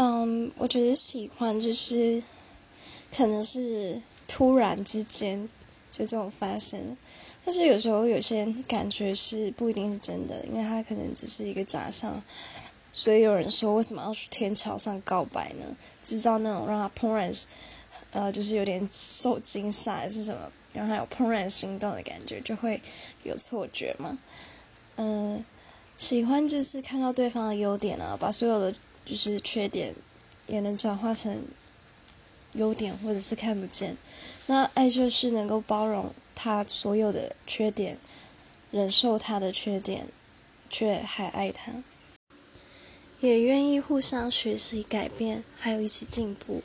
[0.00, 2.22] 嗯，我觉得喜欢就是
[3.12, 5.48] 可能是突然之间
[5.90, 6.96] 就这种发生，
[7.44, 12.22] 但是有时候有些感觉是不一定是真的，因为它可能只是一个假象。
[12.92, 15.66] 所以有人说，为什么要去天桥上告白呢？
[16.04, 17.32] 制造那种让他怦然，
[18.12, 20.40] 呃，就是有点受惊吓还是什么，
[20.72, 22.80] 让他有怦然心动的感觉，就会
[23.24, 24.16] 有错觉嘛。
[24.94, 25.44] 嗯，
[25.96, 28.72] 喜欢就是看到对方的优点啊，把所有的
[29.08, 29.94] 就是缺点
[30.46, 31.44] 也能转化成
[32.52, 33.96] 优点，或者是看不见。
[34.46, 37.98] 那爱就是能够包容他所有的缺点，
[38.70, 40.08] 忍受他的缺点，
[40.68, 41.72] 却还爱他。
[43.20, 46.62] 也愿意互相学习、改变，还有一起进步。